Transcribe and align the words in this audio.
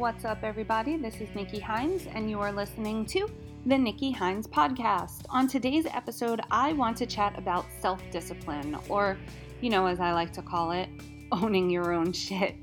What's 0.00 0.24
up, 0.24 0.44
everybody? 0.44 0.96
This 0.96 1.20
is 1.20 1.28
Nikki 1.34 1.60
Hynes, 1.60 2.10
and 2.14 2.30
you 2.30 2.40
are 2.40 2.50
listening 2.50 3.04
to 3.04 3.28
the 3.66 3.76
Nikki 3.76 4.10
Hynes 4.10 4.48
Podcast. 4.48 5.26
On 5.28 5.46
today's 5.46 5.84
episode, 5.84 6.40
I 6.50 6.72
want 6.72 6.96
to 6.96 7.06
chat 7.06 7.38
about 7.38 7.66
self 7.80 8.00
discipline, 8.10 8.78
or, 8.88 9.18
you 9.60 9.68
know, 9.68 9.84
as 9.84 10.00
I 10.00 10.12
like 10.12 10.32
to 10.32 10.40
call 10.40 10.70
it, 10.70 10.88
owning 11.32 11.68
your 11.68 11.92
own 11.92 12.14
shit. 12.14 12.56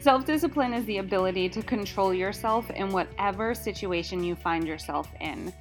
Self 0.00 0.24
discipline 0.24 0.72
is 0.72 0.84
the 0.86 0.98
ability 0.98 1.50
to 1.50 1.62
control 1.62 2.12
yourself 2.12 2.68
in 2.70 2.90
whatever 2.90 3.54
situation 3.54 4.24
you 4.24 4.34
find 4.34 4.66
yourself 4.66 5.08
in, 5.20 5.52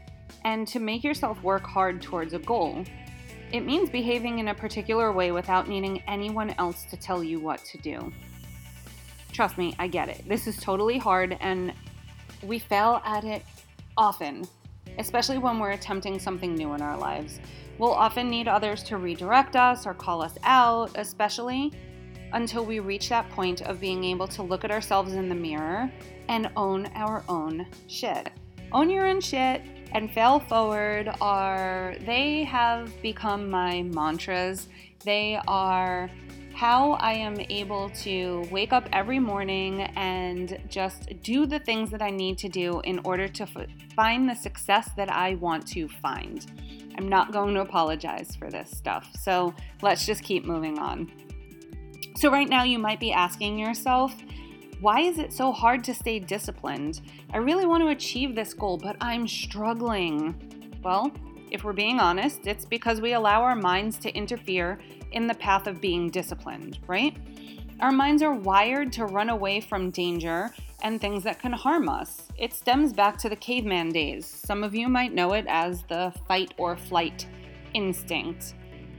and 0.44 0.68
to 0.70 0.80
make 0.80 1.04
yourself 1.04 1.40
work 1.44 1.68
hard 1.68 2.02
towards 2.02 2.34
a 2.34 2.40
goal. 2.40 2.84
It 3.52 3.60
means 3.60 3.92
behaving 3.92 4.40
in 4.40 4.48
a 4.48 4.56
particular 4.56 5.12
way 5.12 5.32
without 5.32 5.70
needing 5.70 6.02
anyone 6.08 6.56
else 6.58 6.84
to 6.86 6.98
tell 6.98 7.24
you 7.24 7.40
what 7.40 7.64
to 7.66 7.78
do. 7.78 8.12
Trust 9.34 9.58
me, 9.58 9.76
I 9.80 9.88
get 9.88 10.10
it. 10.10 10.24
This 10.30 10.46
is 10.46 10.58
totally 10.58 11.00
hard, 11.00 11.38
and 11.42 11.74
we 12.44 12.60
fail 12.60 13.02
at 13.04 13.24
it 13.24 13.44
often, 13.98 14.48
especially 15.00 15.40
when 15.40 15.58
we're 15.58 15.72
attempting 15.72 16.20
something 16.20 16.54
new 16.54 16.74
in 16.76 16.82
our 16.82 16.98
lives. 16.98 17.40
We'll 17.80 17.92
often 17.92 18.30
need 18.30 18.48
others 18.48 18.84
to 18.84 18.98
redirect 18.98 19.56
us 19.56 19.88
or 19.88 19.96
call 19.96 20.22
us 20.22 20.38
out, 20.44 20.92
especially 20.96 21.74
until 22.34 22.64
we 22.64 22.80
reach 22.80 23.10
that 23.10 23.28
point 23.32 23.62
of 23.64 23.80
being 23.80 24.04
able 24.04 24.28
to 24.28 24.44
look 24.44 24.64
at 24.64 24.70
ourselves 24.70 25.14
in 25.14 25.30
the 25.30 25.36
mirror 25.36 25.92
and 26.30 26.52
own 26.56 26.86
our 26.94 27.24
own 27.28 27.66
shit. 27.88 28.30
Own 28.72 28.90
your 28.90 29.08
own 29.08 29.20
shit 29.20 29.64
and 29.94 30.12
fail 30.12 30.40
forward 30.40 31.10
are, 31.22 31.96
they 32.06 32.44
have 32.44 32.92
become 33.02 33.50
my 33.50 33.84
mantras. 33.84 34.68
They 35.04 35.40
are 35.48 36.10
how 36.54 36.94
I 36.94 37.14
am 37.14 37.40
able 37.50 37.90
to 37.90 38.48
wake 38.52 38.74
up 38.74 38.88
every 38.94 39.20
morning 39.20 39.82
and 39.96 40.60
just 40.70 41.22
do 41.22 41.46
the 41.46 41.60
things 41.60 41.90
that 41.92 42.02
I 42.02 42.10
need 42.10 42.38
to 42.40 42.50
do 42.50 42.80
in 42.82 43.00
order 43.04 43.28
to 43.28 43.44
f- 43.44 43.68
find 43.96 44.30
the 44.30 44.36
success 44.36 44.92
that 44.96 45.12
I 45.12 45.36
want 45.36 45.68
to 45.70 45.88
find. 45.88 46.46
I'm 46.98 47.10
not 47.10 47.32
going 47.32 47.56
to 47.56 47.62
apologize 47.62 48.36
for 48.36 48.52
this 48.52 48.70
stuff. 48.70 49.10
So 49.20 49.56
let's 49.82 50.06
just 50.06 50.24
keep 50.24 50.46
moving 50.46 50.78
on. 50.78 51.12
So, 52.18 52.30
right 52.30 52.48
now, 52.48 52.64
you 52.64 52.78
might 52.78 53.00
be 53.00 53.12
asking 53.12 53.58
yourself, 53.58 54.14
why 54.80 55.00
is 55.00 55.18
it 55.18 55.34
so 55.34 55.52
hard 55.52 55.84
to 55.86 55.94
stay 55.94 56.20
disciplined? 56.20 57.02
I 57.34 57.38
really 57.38 57.66
want 57.66 57.84
to 57.84 57.90
achieve 57.90 58.36
this 58.36 58.54
goal, 58.54 58.78
but 58.78 58.96
I'm 59.02 59.28
struggling. 59.28 60.80
Well, 60.84 61.12
if 61.50 61.64
we're 61.64 61.74
being 61.74 62.00
honest, 62.00 62.46
it's 62.46 62.66
because 62.66 63.02
we 63.02 63.14
allow 63.14 63.42
our 63.42 63.56
minds 63.56 63.98
to 64.00 64.14
interfere 64.14 64.80
in 65.14 65.28
the 65.28 65.34
path 65.36 65.68
of 65.68 65.80
being 65.80 66.10
disciplined, 66.10 66.80
right? 66.88 67.16
Our 67.80 67.92
minds 67.92 68.22
are 68.22 68.34
wired 68.34 68.94
to 68.94 69.06
run 69.06 69.30
away 69.30 69.60
from 69.60 69.90
danger 69.90 70.52
and 70.84 71.00
things 71.00 71.24
that 71.24 71.40
can 71.40 71.54
harm 71.54 71.90
us. 71.90 72.28
It 72.38 72.54
stems 72.54 72.94
back 72.94 73.18
to 73.20 73.30
the 73.30 73.36
caveman 73.36 73.90
days. 73.90 74.26
Some 74.26 74.64
of 74.64 74.76
you 74.76 74.88
might 74.88 75.14
know 75.14 75.34
it 75.34 75.46
as 75.48 75.84
the 75.84 76.14
fight 76.28 76.54
or 76.58 76.76
flight 76.76 77.26
instinct. 77.74 78.54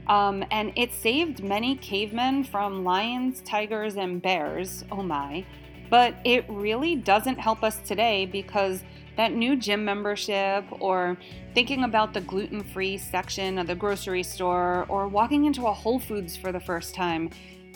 Um, 0.07 0.43
and 0.51 0.71
it 0.75 0.93
saved 0.93 1.43
many 1.43 1.75
cavemen 1.75 2.43
from 2.43 2.83
lions, 2.83 3.41
tigers, 3.41 3.95
and 3.95 4.21
bears. 4.21 4.83
Oh 4.91 5.01
my. 5.01 5.45
But 5.89 6.15
it 6.23 6.45
really 6.49 6.95
doesn't 6.95 7.39
help 7.39 7.63
us 7.63 7.79
today 7.79 8.25
because 8.25 8.83
that 9.17 9.33
new 9.33 9.55
gym 9.55 9.85
membership 9.85 10.65
or 10.79 11.17
thinking 11.53 11.83
about 11.83 12.13
the 12.13 12.21
gluten 12.21 12.63
free 12.63 12.97
section 12.97 13.57
of 13.57 13.67
the 13.67 13.75
grocery 13.75 14.23
store 14.23 14.85
or 14.89 15.07
walking 15.07 15.45
into 15.45 15.65
a 15.67 15.73
Whole 15.73 15.99
Foods 15.99 16.35
for 16.35 16.51
the 16.51 16.59
first 16.59 16.93
time 16.93 17.29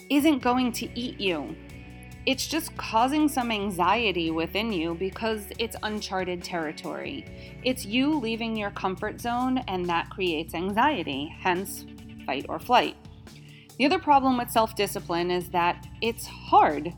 isn't 0.10 0.40
going 0.40 0.72
to 0.74 1.00
eat 1.00 1.20
you. 1.20 1.56
It's 2.26 2.48
just 2.48 2.76
causing 2.78 3.28
some 3.28 3.50
anxiety 3.52 4.30
within 4.30 4.72
you 4.72 4.94
because 4.96 5.48
it's 5.58 5.76
uncharted 5.84 6.44
territory. 6.44 7.26
It's 7.64 7.86
you 7.86 8.20
leaving 8.20 8.56
your 8.56 8.72
comfort 8.72 9.22
zone, 9.22 9.60
and 9.68 9.86
that 9.88 10.10
creates 10.10 10.54
anxiety, 10.54 11.34
hence, 11.40 11.86
fight 12.26 12.46
or 12.50 12.60
flight. 12.60 12.98
The 13.78 13.86
other 13.86 14.00
problem 14.00 14.38
with 14.38 14.52
self 14.52 14.76
discipline 14.76 15.32
is 15.32 15.50
that 15.50 15.88
it's 16.02 16.28
hard 16.28 16.94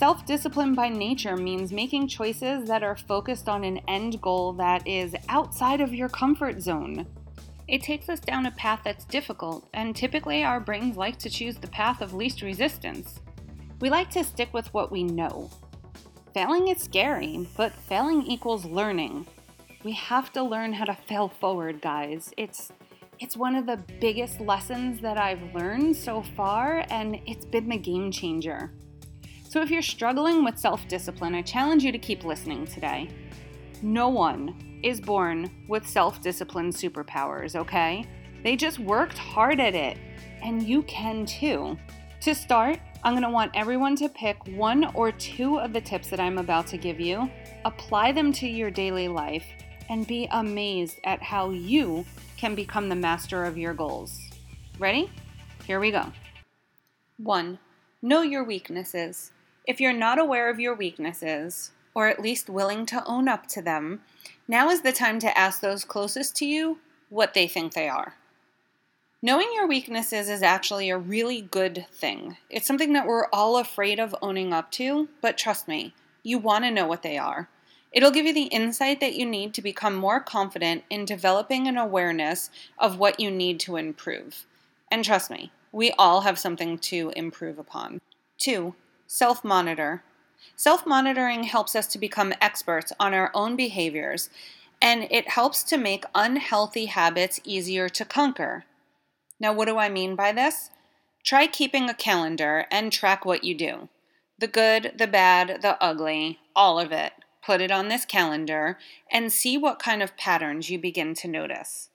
Self 0.00 0.24
discipline 0.24 0.74
by 0.74 0.88
nature 0.88 1.36
means 1.36 1.72
making 1.72 2.08
choices 2.08 2.66
that 2.68 2.82
are 2.82 2.96
focused 2.96 3.50
on 3.50 3.64
an 3.64 3.82
end 3.86 4.18
goal 4.22 4.54
that 4.54 4.88
is 4.88 5.14
outside 5.28 5.82
of 5.82 5.92
your 5.92 6.08
comfort 6.08 6.62
zone. 6.62 7.06
It 7.68 7.82
takes 7.82 8.08
us 8.08 8.18
down 8.18 8.46
a 8.46 8.50
path 8.52 8.80
that's 8.82 9.04
difficult, 9.04 9.68
and 9.74 9.94
typically 9.94 10.42
our 10.42 10.58
brains 10.58 10.96
like 10.96 11.18
to 11.18 11.28
choose 11.28 11.56
the 11.56 11.68
path 11.68 12.00
of 12.00 12.14
least 12.14 12.40
resistance. 12.40 13.20
We 13.82 13.90
like 13.90 14.08
to 14.12 14.24
stick 14.24 14.54
with 14.54 14.72
what 14.72 14.90
we 14.90 15.02
know. 15.02 15.50
Failing 16.32 16.68
is 16.68 16.82
scary, 16.82 17.46
but 17.54 17.74
failing 17.74 18.22
equals 18.22 18.64
learning. 18.64 19.26
We 19.84 19.92
have 19.92 20.32
to 20.32 20.42
learn 20.42 20.72
how 20.72 20.86
to 20.86 20.94
fail 20.94 21.28
forward, 21.28 21.82
guys. 21.82 22.32
It's 22.38 22.72
it's 23.18 23.36
one 23.36 23.54
of 23.54 23.66
the 23.66 23.76
biggest 24.00 24.40
lessons 24.40 25.02
that 25.02 25.18
I've 25.18 25.54
learned 25.54 25.94
so 25.94 26.22
far, 26.22 26.86
and 26.88 27.20
it's 27.26 27.44
been 27.44 27.68
the 27.68 27.76
game 27.76 28.10
changer. 28.10 28.72
So, 29.50 29.60
if 29.60 29.68
you're 29.68 29.82
struggling 29.82 30.44
with 30.44 30.60
self 30.60 30.86
discipline, 30.86 31.34
I 31.34 31.42
challenge 31.42 31.82
you 31.82 31.90
to 31.90 31.98
keep 31.98 32.22
listening 32.22 32.66
today. 32.66 33.08
No 33.82 34.08
one 34.08 34.80
is 34.84 35.00
born 35.00 35.50
with 35.66 35.88
self 35.88 36.22
discipline 36.22 36.70
superpowers, 36.70 37.56
okay? 37.56 38.04
They 38.44 38.54
just 38.54 38.78
worked 38.78 39.18
hard 39.18 39.58
at 39.58 39.74
it, 39.74 39.98
and 40.40 40.62
you 40.62 40.84
can 40.84 41.26
too. 41.26 41.76
To 42.20 42.32
start, 42.32 42.78
I'm 43.02 43.14
going 43.14 43.24
to 43.24 43.28
want 43.28 43.50
everyone 43.56 43.96
to 43.96 44.08
pick 44.08 44.36
one 44.54 44.84
or 44.94 45.10
two 45.10 45.58
of 45.58 45.72
the 45.72 45.80
tips 45.80 46.10
that 46.10 46.20
I'm 46.20 46.38
about 46.38 46.68
to 46.68 46.76
give 46.76 47.00
you, 47.00 47.28
apply 47.64 48.12
them 48.12 48.32
to 48.34 48.46
your 48.46 48.70
daily 48.70 49.08
life, 49.08 49.46
and 49.88 50.06
be 50.06 50.28
amazed 50.30 51.00
at 51.02 51.24
how 51.24 51.50
you 51.50 52.06
can 52.36 52.54
become 52.54 52.88
the 52.88 52.94
master 52.94 53.44
of 53.44 53.58
your 53.58 53.74
goals. 53.74 54.16
Ready? 54.78 55.10
Here 55.66 55.80
we 55.80 55.90
go. 55.90 56.12
1. 57.16 57.58
Know 58.00 58.22
your 58.22 58.44
weaknesses. 58.44 59.32
If 59.66 59.80
you're 59.80 59.92
not 59.92 60.18
aware 60.18 60.48
of 60.50 60.58
your 60.58 60.74
weaknesses, 60.74 61.72
or 61.94 62.08
at 62.08 62.20
least 62.20 62.48
willing 62.48 62.86
to 62.86 63.04
own 63.04 63.28
up 63.28 63.46
to 63.48 63.62
them, 63.62 64.00
now 64.48 64.70
is 64.70 64.82
the 64.82 64.92
time 64.92 65.18
to 65.20 65.38
ask 65.38 65.60
those 65.60 65.84
closest 65.84 66.34
to 66.36 66.46
you 66.46 66.78
what 67.08 67.34
they 67.34 67.46
think 67.46 67.72
they 67.72 67.88
are. 67.88 68.14
Knowing 69.22 69.48
your 69.54 69.66
weaknesses 69.66 70.30
is 70.30 70.42
actually 70.42 70.88
a 70.88 70.96
really 70.96 71.42
good 71.42 71.86
thing. 71.92 72.38
It's 72.48 72.66
something 72.66 72.94
that 72.94 73.06
we're 73.06 73.26
all 73.32 73.58
afraid 73.58 74.00
of 74.00 74.16
owning 74.22 74.54
up 74.54 74.70
to, 74.72 75.08
but 75.20 75.36
trust 75.36 75.68
me, 75.68 75.94
you 76.22 76.38
want 76.38 76.64
to 76.64 76.70
know 76.70 76.86
what 76.86 77.02
they 77.02 77.18
are. 77.18 77.50
It'll 77.92 78.10
give 78.12 78.24
you 78.24 78.32
the 78.32 78.44
insight 78.44 79.00
that 79.00 79.16
you 79.16 79.26
need 79.26 79.52
to 79.54 79.62
become 79.62 79.94
more 79.94 80.20
confident 80.20 80.84
in 80.88 81.04
developing 81.04 81.66
an 81.66 81.76
awareness 81.76 82.48
of 82.78 82.98
what 82.98 83.20
you 83.20 83.30
need 83.30 83.60
to 83.60 83.76
improve. 83.76 84.46
And 84.90 85.04
trust 85.04 85.30
me, 85.30 85.52
we 85.70 85.90
all 85.98 86.22
have 86.22 86.38
something 86.38 86.78
to 86.78 87.12
improve 87.14 87.58
upon. 87.58 88.00
Two, 88.38 88.74
Self 89.12 89.42
monitor. 89.42 90.04
Self 90.54 90.86
monitoring 90.86 91.42
helps 91.42 91.74
us 91.74 91.88
to 91.88 91.98
become 91.98 92.32
experts 92.40 92.92
on 93.00 93.12
our 93.12 93.32
own 93.34 93.56
behaviors, 93.56 94.30
and 94.80 95.08
it 95.10 95.30
helps 95.30 95.64
to 95.64 95.76
make 95.76 96.04
unhealthy 96.14 96.86
habits 96.86 97.40
easier 97.42 97.88
to 97.88 98.04
conquer. 98.04 98.66
Now, 99.40 99.52
what 99.52 99.66
do 99.66 99.78
I 99.78 99.88
mean 99.88 100.14
by 100.14 100.30
this? 100.30 100.70
Try 101.24 101.48
keeping 101.48 101.90
a 101.90 101.94
calendar 101.94 102.66
and 102.70 102.92
track 102.92 103.24
what 103.24 103.42
you 103.42 103.52
do 103.52 103.88
the 104.38 104.46
good, 104.46 104.92
the 104.96 105.08
bad, 105.08 105.60
the 105.60 105.76
ugly, 105.82 106.38
all 106.54 106.78
of 106.78 106.92
it. 106.92 107.12
Put 107.44 107.60
it 107.60 107.72
on 107.72 107.88
this 107.88 108.04
calendar 108.04 108.78
and 109.10 109.32
see 109.32 109.58
what 109.58 109.80
kind 109.80 110.04
of 110.04 110.16
patterns 110.16 110.70
you 110.70 110.78
begin 110.78 111.14
to 111.14 111.26
notice. 111.26 111.88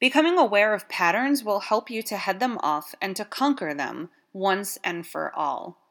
Becoming 0.00 0.38
aware 0.38 0.72
of 0.72 0.88
patterns 0.88 1.44
will 1.44 1.60
help 1.60 1.90
you 1.90 2.02
to 2.04 2.16
head 2.16 2.40
them 2.40 2.56
off 2.62 2.94
and 2.98 3.14
to 3.16 3.26
conquer 3.26 3.74
them 3.74 4.08
once 4.32 4.78
and 4.82 5.06
for 5.06 5.30
all. 5.36 5.81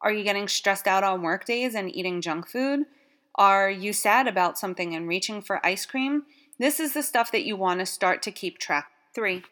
Are 0.00 0.12
you 0.12 0.22
getting 0.22 0.48
stressed 0.48 0.86
out 0.86 1.04
on 1.04 1.22
work 1.22 1.44
days 1.44 1.74
and 1.74 1.94
eating 1.94 2.20
junk 2.20 2.48
food? 2.48 2.86
Are 3.34 3.70
you 3.70 3.92
sad 3.92 4.26
about 4.26 4.58
something 4.58 4.94
and 4.94 5.08
reaching 5.08 5.42
for 5.42 5.64
ice 5.64 5.86
cream? 5.86 6.24
This 6.58 6.80
is 6.80 6.94
the 6.94 7.02
stuff 7.02 7.32
that 7.32 7.44
you 7.44 7.56
want 7.56 7.80
to 7.80 7.86
start 7.86 8.22
to 8.22 8.32
keep 8.32 8.58
track. 8.58 8.90
3. 9.14 9.42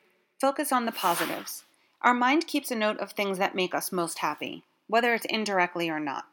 Focus 0.40 0.72
on 0.72 0.86
the 0.86 0.92
positives. 0.92 1.64
Our 2.02 2.14
mind 2.14 2.46
keeps 2.46 2.70
a 2.70 2.76
note 2.76 2.98
of 2.98 3.12
things 3.12 3.38
that 3.38 3.54
make 3.54 3.74
us 3.74 3.90
most 3.90 4.18
happy, 4.18 4.64
whether 4.86 5.14
it's 5.14 5.26
indirectly 5.26 5.88
or 5.88 5.98
not. 5.98 6.26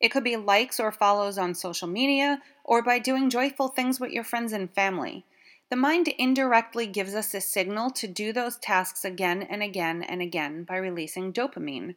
It 0.00 0.10
could 0.10 0.24
be 0.24 0.36
likes 0.36 0.78
or 0.78 0.92
follows 0.92 1.38
on 1.38 1.54
social 1.54 1.88
media, 1.88 2.42
or 2.64 2.82
by 2.82 2.98
doing 2.98 3.30
joyful 3.30 3.68
things 3.68 3.98
with 3.98 4.10
your 4.10 4.24
friends 4.24 4.52
and 4.52 4.70
family. 4.70 5.24
The 5.70 5.76
mind 5.76 6.08
indirectly 6.18 6.86
gives 6.86 7.14
us 7.14 7.34
a 7.34 7.40
signal 7.40 7.90
to 7.92 8.06
do 8.06 8.32
those 8.32 8.56
tasks 8.56 9.04
again 9.04 9.42
and 9.42 9.62
again 9.62 10.02
and 10.02 10.20
again 10.20 10.64
by 10.64 10.76
releasing 10.76 11.32
dopamine. 11.32 11.94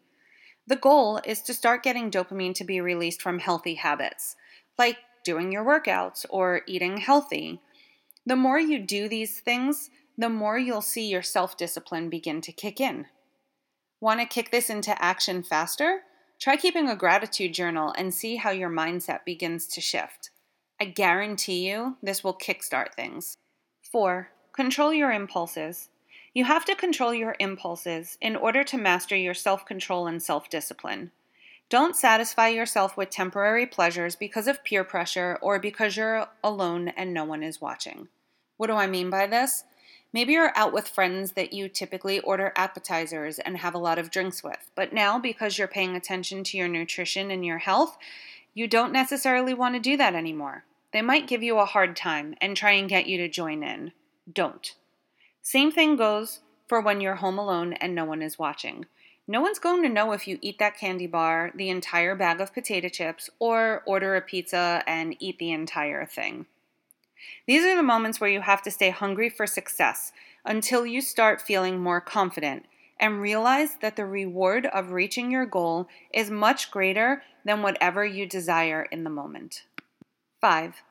The 0.70 0.76
goal 0.76 1.20
is 1.26 1.42
to 1.42 1.54
start 1.56 1.82
getting 1.82 2.12
dopamine 2.12 2.54
to 2.54 2.64
be 2.64 2.80
released 2.80 3.24
from 3.24 3.40
healthy 3.40 3.74
habits, 3.74 4.36
like 4.78 4.98
doing 5.26 5.52
your 5.52 5.66
workouts 5.66 6.28
or 6.30 6.62
eating 6.68 6.98
healthy. 6.98 7.60
The 8.24 8.36
more 8.36 8.60
you 8.60 8.78
do 8.78 9.10
these 9.10 9.40
things, 9.40 9.90
the 10.16 10.30
more 10.30 10.60
you'll 10.60 10.82
see 10.82 11.08
your 11.08 11.24
self 11.24 11.58
discipline 11.58 12.08
begin 12.08 12.40
to 12.42 12.52
kick 12.52 12.80
in. 12.80 13.08
Want 14.00 14.20
to 14.20 14.28
kick 14.28 14.52
this 14.52 14.70
into 14.70 15.02
action 15.04 15.42
faster? 15.42 16.02
Try 16.40 16.56
keeping 16.56 16.88
a 16.88 16.96
gratitude 16.96 17.56
journal 17.56 17.92
and 17.98 18.14
see 18.14 18.36
how 18.36 18.52
your 18.52 18.70
mindset 18.70 19.26
begins 19.26 19.66
to 19.70 19.82
shift. 19.82 20.30
I 20.80 20.86
guarantee 20.86 21.68
you 21.68 21.98
this 22.04 22.24
will 22.24 22.36
kickstart 22.36 22.94
things. 22.94 23.36
4. 23.92 24.30
Control 24.54 24.94
your 24.94 25.12
impulses. 25.12 25.90
You 26.34 26.46
have 26.46 26.66
to 26.66 26.76
control 26.76 27.14
your 27.14 27.36
impulses 27.40 28.18
in 28.22 28.36
order 28.36 28.64
to 28.64 28.78
master 28.78 29.16
your 29.16 29.34
self 29.34 29.66
control 29.66 30.08
and 30.08 30.22
self 30.22 30.50
discipline. 30.50 31.12
Don't 31.70 31.96
satisfy 31.96 32.48
yourself 32.48 32.98
with 32.98 33.10
temporary 33.10 33.66
pleasures 33.66 34.16
because 34.16 34.48
of 34.48 34.64
peer 34.64 34.84
pressure 34.84 35.38
or 35.42 35.60
because 35.60 35.96
you're 35.96 36.28
alone 36.44 36.90
and 36.90 37.14
no 37.14 37.24
one 37.24 37.44
is 37.44 37.62
watching. 37.62 38.08
What 38.58 38.68
do 38.68 38.74
I 38.74 38.88
mean 38.88 39.10
by 39.10 39.28
this? 39.28 39.64
Maybe 40.12 40.34
you're 40.34 40.58
out 40.58 40.74
with 40.74 40.88
friends 40.88 41.34
that 41.34 41.54
you 41.54 41.70
typically 41.70 42.20
order 42.22 42.52
appetizers 42.56 43.38
and 43.38 43.58
have 43.58 43.76
a 43.76 43.80
lot 43.80 44.00
of 44.00 44.10
drinks 44.10 44.44
with, 44.44 44.72
but 44.74 44.92
now 44.92 45.20
because 45.20 45.60
you're 45.60 45.68
paying 45.68 45.96
attention 45.96 46.44
to 46.46 46.58
your 46.58 46.68
nutrition 46.68 47.30
and 47.30 47.46
your 47.46 47.60
health, 47.60 47.96
you 48.56 48.68
don't 48.68 48.92
necessarily 48.92 49.54
want 49.54 49.76
to 49.76 49.80
do 49.80 49.96
that 49.98 50.16
anymore. 50.16 50.66
They 50.92 51.04
might 51.04 51.28
give 51.28 51.44
you 51.44 51.60
a 51.60 51.66
hard 51.66 51.96
time 51.96 52.34
and 52.42 52.58
try 52.58 52.72
and 52.72 52.90
get 52.90 53.06
you 53.06 53.18
to 53.20 53.30
join 53.30 53.62
in. 53.62 53.92
Don't. 54.32 54.74
Same 55.42 55.72
thing 55.72 55.96
goes 55.96 56.42
for 56.68 56.82
when 56.82 57.02
you're 57.02 57.16
home 57.16 57.40
alone 57.40 57.74
and 57.74 57.96
no 57.96 58.06
one 58.06 58.22
is 58.22 58.40
watching. 58.40 58.86
No 59.28 59.42
one's 59.42 59.60
going 59.60 59.84
to 59.84 59.90
know 59.90 60.12
if 60.12 60.28
you 60.28 60.40
eat 60.42 60.58
that 60.60 60.78
candy 60.78 61.08
bar, 61.08 61.52
the 61.56 61.70
entire 61.70 62.16
bag 62.16 62.42
of 62.42 62.54
potato 62.54 62.90
chips, 62.90 63.30
or 63.38 63.84
order 63.86 64.16
a 64.16 64.22
pizza 64.22 64.84
and 64.88 65.16
eat 65.20 65.38
the 65.38 65.52
entire 65.52 66.06
thing. 66.06 66.48
These 67.46 67.64
are 67.64 67.76
the 67.76 67.84
moments 67.84 68.20
where 68.20 68.30
you 68.30 68.42
have 68.42 68.62
to 68.64 68.72
stay 68.72 68.90
hungry 68.90 69.30
for 69.30 69.46
success 69.46 70.12
until 70.46 70.86
you 70.86 71.02
start 71.02 71.42
feeling 71.42 71.80
more 71.80 72.02
confident 72.02 72.66
and 73.00 73.22
realize 73.22 73.78
that 73.82 73.96
the 73.96 74.06
reward 74.06 74.66
of 74.66 74.92
reaching 74.92 75.32
your 75.32 75.46
goal 75.46 75.88
is 76.14 76.30
much 76.30 76.72
greater 76.72 77.24
than 77.46 77.62
whatever 77.62 78.04
you 78.04 78.26
desire 78.26 78.88
in 78.92 79.04
the 79.04 79.10
moment. 79.10 79.64
5. 80.42 80.84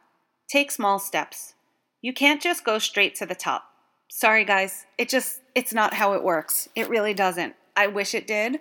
Take 0.48 0.70
small 0.70 0.98
steps. 0.98 1.54
You 2.00 2.12
can't 2.12 2.40
just 2.40 2.64
go 2.64 2.78
straight 2.78 3.14
to 3.16 3.26
the 3.26 3.34
top. 3.34 3.72
Sorry 4.08 4.44
guys, 4.44 4.86
it 4.96 5.08
just 5.08 5.40
it's 5.54 5.74
not 5.74 5.94
how 5.94 6.14
it 6.14 6.24
works. 6.24 6.68
It 6.74 6.88
really 6.88 7.14
doesn't. 7.14 7.54
I 7.76 7.86
wish 7.86 8.14
it 8.14 8.26
did, 8.26 8.60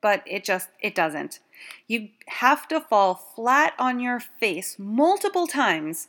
but 0.00 0.22
it 0.26 0.44
just 0.44 0.70
it 0.80 0.94
doesn't. 0.94 1.40
You 1.86 2.08
have 2.26 2.66
to 2.68 2.80
fall 2.80 3.14
flat 3.14 3.74
on 3.78 4.00
your 4.00 4.20
face 4.20 4.76
multiple 4.78 5.46
times 5.46 6.08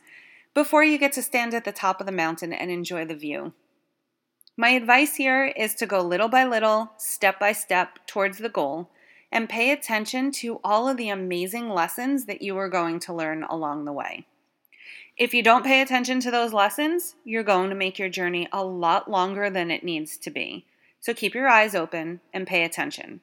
before 0.54 0.82
you 0.82 0.98
get 0.98 1.12
to 1.12 1.22
stand 1.22 1.54
at 1.54 1.64
the 1.64 1.72
top 1.72 2.00
of 2.00 2.06
the 2.06 2.12
mountain 2.12 2.52
and 2.52 2.70
enjoy 2.70 3.04
the 3.04 3.14
view. 3.14 3.52
My 4.56 4.70
advice 4.70 5.16
here 5.16 5.46
is 5.46 5.74
to 5.76 5.86
go 5.86 6.00
little 6.00 6.28
by 6.28 6.44
little, 6.44 6.92
step 6.96 7.38
by 7.38 7.52
step 7.52 7.98
towards 8.06 8.38
the 8.38 8.48
goal 8.48 8.90
and 9.32 9.48
pay 9.48 9.70
attention 9.70 10.32
to 10.32 10.60
all 10.64 10.88
of 10.88 10.96
the 10.96 11.08
amazing 11.08 11.68
lessons 11.68 12.24
that 12.26 12.42
you 12.42 12.56
are 12.56 12.68
going 12.68 12.98
to 13.00 13.14
learn 13.14 13.44
along 13.44 13.84
the 13.84 13.92
way. 13.92 14.26
If 15.20 15.34
you 15.34 15.42
don't 15.42 15.66
pay 15.66 15.82
attention 15.82 16.18
to 16.20 16.30
those 16.30 16.54
lessons, 16.54 17.14
you're 17.26 17.42
going 17.42 17.68
to 17.68 17.76
make 17.76 17.98
your 17.98 18.08
journey 18.08 18.48
a 18.54 18.64
lot 18.64 19.10
longer 19.10 19.50
than 19.50 19.70
it 19.70 19.84
needs 19.84 20.16
to 20.16 20.30
be. 20.30 20.64
So 20.98 21.12
keep 21.12 21.34
your 21.34 21.46
eyes 21.46 21.74
open 21.74 22.20
and 22.32 22.46
pay 22.46 22.64
attention. 22.64 23.20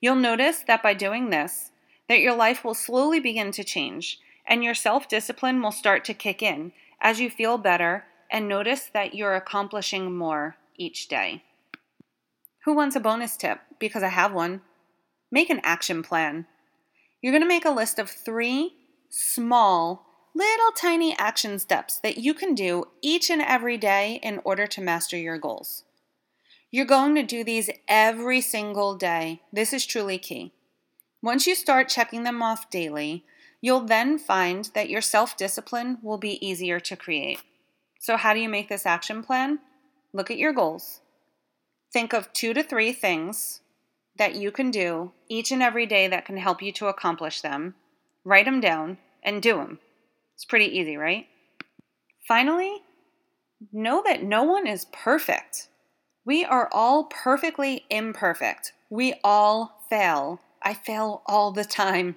You'll 0.00 0.14
notice 0.14 0.62
that 0.68 0.84
by 0.84 0.94
doing 0.94 1.30
this, 1.30 1.72
that 2.08 2.20
your 2.20 2.36
life 2.36 2.64
will 2.64 2.74
slowly 2.74 3.18
begin 3.18 3.50
to 3.52 3.64
change 3.64 4.20
and 4.46 4.62
your 4.62 4.72
self-discipline 4.72 5.60
will 5.60 5.72
start 5.72 6.04
to 6.04 6.14
kick 6.14 6.44
in 6.44 6.70
as 7.00 7.18
you 7.18 7.28
feel 7.28 7.58
better 7.58 8.04
and 8.30 8.46
notice 8.46 8.88
that 8.94 9.12
you're 9.12 9.34
accomplishing 9.34 10.16
more 10.16 10.54
each 10.76 11.08
day. 11.08 11.42
Who 12.66 12.72
wants 12.72 12.94
a 12.94 13.00
bonus 13.00 13.36
tip? 13.36 13.58
Because 13.80 14.04
I 14.04 14.10
have 14.10 14.32
one. 14.32 14.60
Make 15.32 15.50
an 15.50 15.60
action 15.64 16.04
plan. 16.04 16.46
You're 17.20 17.32
going 17.32 17.42
to 17.42 17.48
make 17.48 17.64
a 17.64 17.70
list 17.70 17.98
of 17.98 18.08
3 18.08 18.72
small 19.08 20.06
little 20.34 20.72
tiny 20.76 21.16
action 21.18 21.58
steps 21.58 21.98
that 21.98 22.18
you 22.18 22.34
can 22.34 22.54
do 22.54 22.84
each 23.02 23.30
and 23.30 23.42
every 23.42 23.76
day 23.76 24.20
in 24.22 24.40
order 24.44 24.66
to 24.66 24.80
master 24.80 25.16
your 25.16 25.38
goals. 25.38 25.84
You're 26.70 26.86
going 26.86 27.14
to 27.16 27.22
do 27.22 27.42
these 27.42 27.68
every 27.88 28.40
single 28.40 28.94
day. 28.94 29.42
This 29.52 29.72
is 29.72 29.86
truly 29.86 30.18
key. 30.18 30.52
Once 31.22 31.46
you 31.46 31.54
start 31.54 31.88
checking 31.88 32.22
them 32.22 32.42
off 32.42 32.70
daily, 32.70 33.24
you'll 33.60 33.80
then 33.84 34.18
find 34.18 34.70
that 34.74 34.88
your 34.88 35.00
self 35.00 35.36
discipline 35.36 35.98
will 36.02 36.18
be 36.18 36.44
easier 36.46 36.78
to 36.80 36.96
create. 36.96 37.42
So, 37.98 38.16
how 38.16 38.32
do 38.32 38.40
you 38.40 38.48
make 38.48 38.68
this 38.68 38.86
action 38.86 39.22
plan? 39.22 39.58
Look 40.12 40.30
at 40.30 40.38
your 40.38 40.52
goals. 40.52 41.00
Think 41.92 42.12
of 42.12 42.32
two 42.32 42.54
to 42.54 42.62
three 42.62 42.92
things 42.92 43.60
that 44.16 44.36
you 44.36 44.50
can 44.50 44.70
do 44.70 45.12
each 45.28 45.50
and 45.50 45.62
every 45.62 45.86
day 45.86 46.06
that 46.06 46.24
can 46.24 46.36
help 46.36 46.62
you 46.62 46.72
to 46.72 46.86
accomplish 46.86 47.40
them. 47.40 47.74
Write 48.24 48.44
them 48.44 48.60
down 48.60 48.98
and 49.22 49.42
do 49.42 49.56
them. 49.56 49.78
It's 50.40 50.46
pretty 50.46 50.78
easy, 50.78 50.96
right? 50.96 51.26
Finally, 52.26 52.78
know 53.74 54.02
that 54.06 54.22
no 54.22 54.42
one 54.42 54.66
is 54.66 54.86
perfect. 54.86 55.68
We 56.24 56.46
are 56.46 56.70
all 56.72 57.04
perfectly 57.04 57.84
imperfect. 57.90 58.72
We 58.88 59.20
all 59.22 59.84
fail. 59.90 60.40
I 60.62 60.72
fail 60.72 61.20
all 61.26 61.52
the 61.52 61.66
time. 61.66 62.16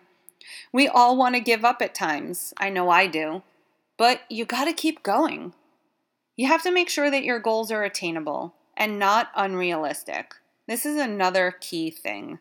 We 0.71 0.87
all 0.87 1.17
want 1.17 1.35
to 1.35 1.41
give 1.41 1.65
up 1.65 1.81
at 1.81 1.93
times. 1.93 2.53
I 2.55 2.69
know 2.69 2.89
I 2.89 3.07
do. 3.07 3.43
But 3.97 4.21
you 4.29 4.45
got 4.45 4.65
to 4.65 4.73
keep 4.73 5.03
going. 5.03 5.53
You 6.37 6.47
have 6.47 6.63
to 6.63 6.71
make 6.71 6.87
sure 6.87 7.11
that 7.11 7.25
your 7.25 7.39
goals 7.39 7.73
are 7.73 7.83
attainable 7.83 8.55
and 8.77 8.97
not 8.97 9.31
unrealistic. 9.35 10.35
This 10.65 10.85
is 10.85 10.95
another 10.95 11.55
key 11.59 11.91
thing. 11.91 12.39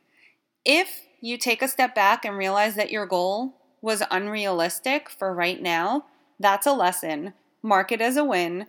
If 0.64 1.00
you 1.20 1.38
take 1.38 1.60
a 1.60 1.66
step 1.66 1.92
back 1.92 2.24
and 2.24 2.38
realize 2.38 2.76
that 2.76 2.92
your 2.92 3.04
goal 3.04 3.56
was 3.82 4.02
unrealistic 4.10 5.10
for 5.10 5.34
right 5.34 5.60
now, 5.60 6.06
that's 6.40 6.66
a 6.66 6.72
lesson. 6.72 7.34
Mark 7.62 7.92
it 7.92 8.00
as 8.00 8.16
a 8.16 8.24
win 8.24 8.66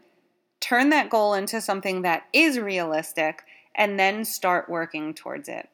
turn 0.64 0.90
that 0.92 1.10
goal 1.10 1.34
into 1.34 1.60
something 1.60 2.04
that 2.04 2.24
is 2.32 2.58
realistic, 2.58 3.44
and 3.76 4.00
then 4.00 4.24
start 4.24 4.70
working 4.70 5.14
towards 5.14 5.50
it. 5.50 5.68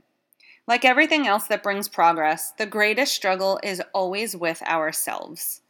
Like 0.65 0.83
everything 0.83 1.27
else 1.27 1.45
that 1.45 1.62
brings 1.62 1.88
progress, 1.88 2.53
the 2.57 2.65
greatest 2.65 3.13
struggle 3.13 3.59
is 3.62 3.83
always 3.94 4.36
with 4.36 4.63
ourselves. 4.63 5.62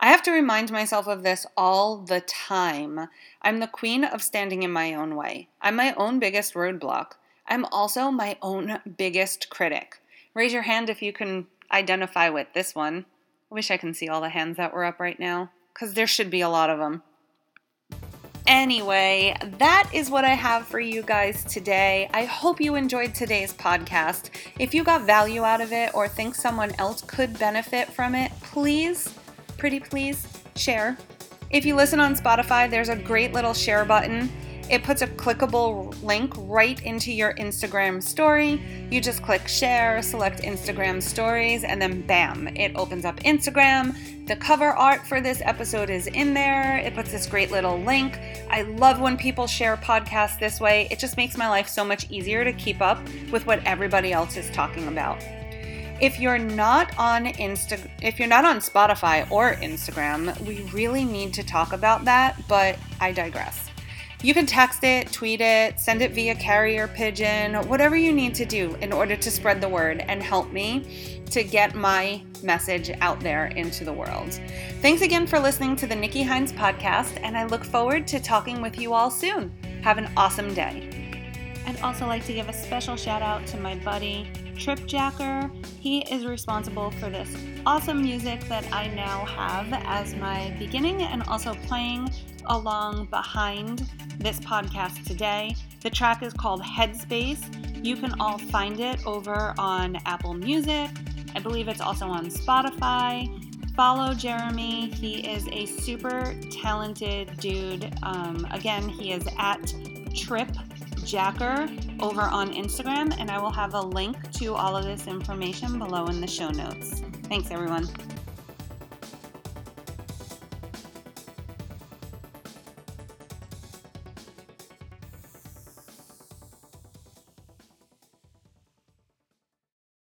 I 0.00 0.08
have 0.08 0.22
to 0.24 0.32
remind 0.32 0.72
myself 0.72 1.06
of 1.06 1.22
this 1.22 1.46
all 1.56 1.98
the 1.98 2.20
time. 2.20 3.08
I'm 3.42 3.60
the 3.60 3.68
queen 3.68 4.02
of 4.02 4.22
standing 4.22 4.64
in 4.64 4.72
my 4.72 4.92
own 4.92 5.14
way. 5.14 5.48
I'm 5.60 5.76
my 5.76 5.94
own 5.94 6.18
biggest 6.18 6.54
roadblock. 6.54 7.12
I'm 7.46 7.64
also 7.66 8.10
my 8.10 8.38
own 8.42 8.80
biggest 8.96 9.50
critic. 9.50 10.00
Raise 10.34 10.52
your 10.52 10.62
hand 10.62 10.90
if 10.90 11.00
you 11.00 11.12
can 11.12 11.46
identify 11.72 12.28
with 12.28 12.48
this 12.54 12.74
one. 12.74 13.06
I 13.50 13.54
wish 13.54 13.70
I 13.70 13.76
can 13.76 13.94
see 13.94 14.08
all 14.08 14.20
the 14.20 14.28
hands 14.28 14.56
that 14.56 14.72
were 14.72 14.84
up 14.84 15.00
right 15.00 15.18
now, 15.18 15.50
because 15.72 15.94
there 15.94 16.06
should 16.06 16.30
be 16.30 16.40
a 16.40 16.48
lot 16.48 16.70
of 16.70 16.78
them. 16.78 17.02
Anyway, 18.46 19.36
that 19.58 19.90
is 19.92 20.08
what 20.08 20.24
I 20.24 20.30
have 20.30 20.66
for 20.66 20.80
you 20.80 21.02
guys 21.02 21.44
today. 21.44 22.08
I 22.14 22.24
hope 22.24 22.62
you 22.62 22.76
enjoyed 22.76 23.14
today's 23.14 23.52
podcast. 23.52 24.30
If 24.58 24.72
you 24.72 24.84
got 24.84 25.02
value 25.02 25.44
out 25.44 25.60
of 25.60 25.70
it 25.70 25.94
or 25.94 26.08
think 26.08 26.34
someone 26.34 26.72
else 26.78 27.02
could 27.02 27.38
benefit 27.38 27.88
from 27.88 28.14
it, 28.14 28.32
please, 28.40 29.14
pretty 29.58 29.80
please, 29.80 30.26
share. 30.56 30.96
If 31.50 31.66
you 31.66 31.74
listen 31.76 32.00
on 32.00 32.14
Spotify, 32.14 32.70
there's 32.70 32.88
a 32.88 32.96
great 32.96 33.34
little 33.34 33.52
share 33.52 33.84
button. 33.84 34.30
It 34.70 34.82
puts 34.84 35.00
a 35.00 35.06
clickable 35.06 36.00
link 36.02 36.32
right 36.36 36.82
into 36.82 37.10
your 37.10 37.32
Instagram 37.34 38.02
story. 38.02 38.60
You 38.90 39.00
just 39.00 39.22
click 39.22 39.48
share, 39.48 40.02
select 40.02 40.42
Instagram 40.42 41.02
stories, 41.02 41.64
and 41.64 41.80
then 41.80 42.02
bam, 42.02 42.48
it 42.48 42.72
opens 42.74 43.06
up 43.06 43.18
Instagram. 43.20 44.26
The 44.26 44.36
cover 44.36 44.72
art 44.72 45.06
for 45.06 45.22
this 45.22 45.40
episode 45.42 45.88
is 45.88 46.06
in 46.08 46.34
there. 46.34 46.76
It 46.76 46.94
puts 46.94 47.10
this 47.10 47.26
great 47.26 47.50
little 47.50 47.78
link. 47.80 48.18
I 48.50 48.62
love 48.62 49.00
when 49.00 49.16
people 49.16 49.46
share 49.46 49.78
podcasts 49.78 50.38
this 50.38 50.60
way. 50.60 50.86
It 50.90 50.98
just 50.98 51.16
makes 51.16 51.38
my 51.38 51.48
life 51.48 51.66
so 51.66 51.82
much 51.82 52.10
easier 52.10 52.44
to 52.44 52.52
keep 52.52 52.82
up 52.82 52.98
with 53.32 53.46
what 53.46 53.64
everybody 53.64 54.12
else 54.12 54.36
is 54.36 54.50
talking 54.50 54.86
about. 54.88 55.22
If 56.00 56.20
you're 56.20 56.38
not 56.38 56.96
on 56.96 57.24
Insta 57.24 57.90
if 58.02 58.18
you're 58.18 58.28
not 58.28 58.44
on 58.44 58.58
Spotify 58.58 59.28
or 59.30 59.54
Instagram, 59.54 60.38
we 60.46 60.60
really 60.72 61.04
need 61.04 61.32
to 61.34 61.42
talk 61.42 61.72
about 61.72 62.04
that, 62.04 62.36
but 62.48 62.78
I 63.00 63.12
digress. 63.12 63.67
You 64.20 64.34
can 64.34 64.46
text 64.46 64.82
it, 64.82 65.12
tweet 65.12 65.40
it, 65.40 65.78
send 65.78 66.02
it 66.02 66.10
via 66.10 66.34
carrier 66.34 66.88
pigeon, 66.88 67.54
whatever 67.68 67.94
you 67.94 68.12
need 68.12 68.34
to 68.34 68.44
do 68.44 68.74
in 68.80 68.92
order 68.92 69.14
to 69.14 69.30
spread 69.30 69.60
the 69.60 69.68
word 69.68 70.04
and 70.08 70.20
help 70.20 70.50
me 70.50 71.22
to 71.30 71.44
get 71.44 71.76
my 71.76 72.20
message 72.42 72.90
out 73.00 73.20
there 73.20 73.46
into 73.46 73.84
the 73.84 73.92
world. 73.92 74.40
Thanks 74.82 75.02
again 75.02 75.24
for 75.24 75.38
listening 75.38 75.76
to 75.76 75.86
the 75.86 75.94
Nikki 75.94 76.24
Hynes 76.24 76.52
podcast, 76.52 77.16
and 77.22 77.38
I 77.38 77.44
look 77.44 77.64
forward 77.64 78.08
to 78.08 78.18
talking 78.18 78.60
with 78.60 78.80
you 78.80 78.92
all 78.92 79.08
soon. 79.08 79.52
Have 79.84 79.98
an 79.98 80.10
awesome 80.16 80.52
day. 80.52 80.90
I'd 81.64 81.80
also 81.82 82.06
like 82.06 82.24
to 82.24 82.32
give 82.32 82.48
a 82.48 82.52
special 82.52 82.96
shout 82.96 83.22
out 83.22 83.46
to 83.48 83.60
my 83.60 83.76
buddy 83.76 84.28
Tripjacker. 84.58 85.50
He 85.78 86.00
is 86.12 86.26
responsible 86.26 86.90
for 86.92 87.08
this 87.08 87.34
awesome 87.64 88.02
music 88.02 88.40
that 88.48 88.70
I 88.72 88.88
now 88.88 89.24
have 89.24 89.72
as 89.86 90.14
my 90.16 90.54
beginning 90.58 91.02
and 91.02 91.22
also 91.24 91.54
playing 91.66 92.10
along 92.46 93.06
behind 93.06 93.88
this 94.18 94.40
podcast 94.40 95.04
today. 95.06 95.54
The 95.80 95.90
track 95.90 96.24
is 96.24 96.32
called 96.32 96.60
Headspace 96.62 97.84
You 97.84 97.96
can 97.96 98.20
all 98.20 98.38
find 98.38 98.80
it 98.80 99.06
over 99.06 99.54
on 99.58 99.96
Apple 100.06 100.34
Music. 100.34 100.90
I 101.36 101.40
believe 101.40 101.68
it's 101.68 101.80
also 101.80 102.06
on 102.08 102.26
Spotify. 102.26 103.44
Follow 103.76 104.12
Jeremy. 104.12 104.90
He 104.90 105.20
is 105.20 105.46
a 105.52 105.66
super 105.66 106.34
talented 106.50 107.30
dude. 107.38 107.94
Um, 108.02 108.44
again, 108.50 108.88
he 108.88 109.12
is 109.12 109.24
at 109.38 109.72
Trip 110.16 110.48
Jacker 111.08 111.66
over 112.00 112.20
on 112.20 112.52
Instagram, 112.52 113.16
and 113.18 113.30
I 113.30 113.40
will 113.40 113.50
have 113.50 113.72
a 113.72 113.80
link 113.80 114.30
to 114.32 114.54
all 114.54 114.76
of 114.76 114.84
this 114.84 115.06
information 115.06 115.78
below 115.78 116.04
in 116.08 116.20
the 116.20 116.26
show 116.26 116.50
notes. 116.50 117.02
Thanks, 117.24 117.50
everyone. 117.50 117.88